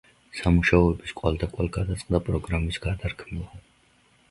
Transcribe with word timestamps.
სამუშაოების 0.37 1.13
კვალდაკვალ 1.19 1.69
გადაწყდა 1.77 2.23
პროგრამის 2.31 2.83
გადარქმევა. 2.89 3.63